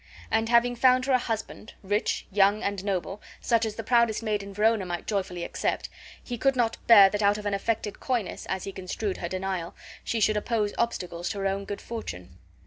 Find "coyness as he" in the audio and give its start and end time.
7.99-8.71